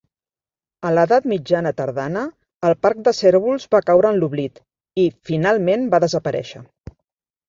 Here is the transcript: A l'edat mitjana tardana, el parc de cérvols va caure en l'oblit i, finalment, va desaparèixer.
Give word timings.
A 0.87 0.91
l'edat 0.93 1.25
mitjana 1.33 1.73
tardana, 1.81 2.23
el 2.69 2.73
parc 2.85 3.03
de 3.07 3.13
cérvols 3.17 3.67
va 3.75 3.81
caure 3.89 4.13
en 4.13 4.17
l'oblit 4.23 4.57
i, 5.03 5.05
finalment, 5.31 5.85
va 5.93 6.01
desaparèixer. 6.05 6.63